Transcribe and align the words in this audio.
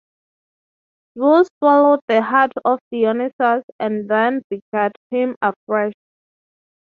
Zeus 1.15 1.47
swallowed 1.59 1.99
the 2.07 2.23
heart 2.23 2.53
of 2.65 2.79
Dionysus 2.91 3.63
and 3.79 4.09
then 4.09 4.41
begat 4.49 4.95
him 5.11 5.35
afresh. 5.43 5.93